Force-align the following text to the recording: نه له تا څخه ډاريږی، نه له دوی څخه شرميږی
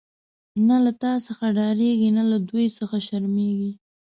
نه 0.67 0.77
له 0.83 0.91
تا 1.01 1.11
څخه 1.27 1.45
ډاريږی، 1.57 2.09
نه 2.17 2.23
له 2.31 2.37
دوی 2.49 2.65
څخه 2.77 2.95
شرميږی 3.07 3.71